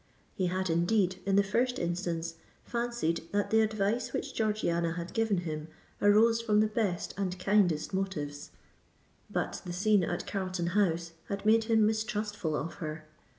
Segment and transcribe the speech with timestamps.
[0.33, 5.37] He had indeed, in the first instance, fancied that the advice which Georgiana had given
[5.41, 5.67] him
[6.01, 8.49] arose from the best and kindest motives;
[9.29, 13.05] but the scene at Carlton House had made him mistrustful of her.